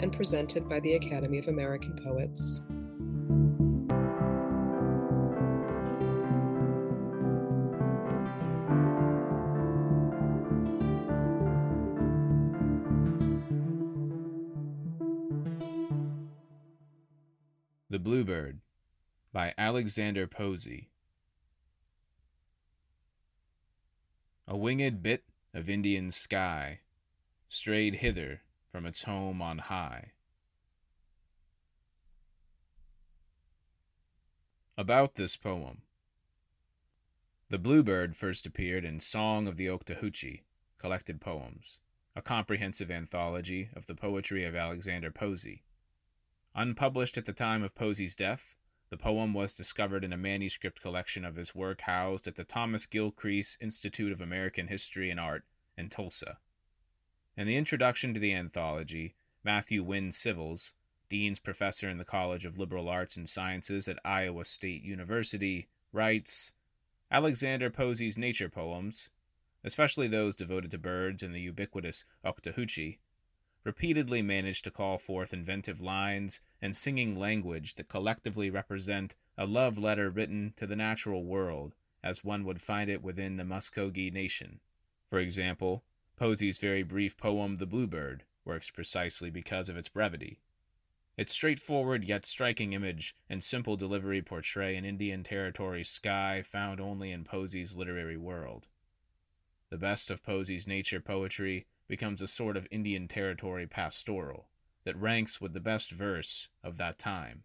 [0.00, 2.62] and presented by the Academy of American Poets.
[17.88, 18.60] The Bluebird
[19.32, 20.90] by Alexander Posey.
[24.48, 26.80] A winged bit of Indian sky
[27.48, 28.42] strayed hither
[28.76, 30.12] from its home on high.
[34.76, 35.80] About this poem
[37.48, 40.42] The Bluebird first appeared in Song of the Oktahutche,
[40.76, 41.80] Collected Poems,
[42.14, 45.64] a comprehensive anthology of the poetry of Alexander Posey.
[46.54, 48.56] Unpublished at the time of Posey's death,
[48.90, 52.86] the poem was discovered in a manuscript collection of his work housed at the Thomas
[52.86, 55.46] Gilcrease Institute of American History and Art
[55.78, 56.40] in Tulsa.
[57.38, 60.72] In the introduction to the anthology, Matthew Wynn Sivils,
[61.10, 66.54] Dean's Professor in the College of Liberal Arts and Sciences at Iowa State University, writes
[67.10, 69.10] Alexander Posey's nature poems,
[69.62, 73.00] especially those devoted to birds and the ubiquitous Oktahutche,
[73.64, 79.76] repeatedly manage to call forth inventive lines and singing language that collectively represent a love
[79.76, 84.58] letter written to the natural world as one would find it within the Muskogee Nation.
[85.10, 85.84] For example,
[86.16, 90.40] Posey's very brief poem, The Bluebird, works precisely because of its brevity.
[91.16, 97.10] Its straightforward yet striking image and simple delivery portray an Indian Territory sky found only
[97.10, 98.66] in Posey's literary world.
[99.68, 104.48] The best of Posey's nature poetry becomes a sort of Indian Territory pastoral
[104.84, 107.44] that ranks with the best verse of that time.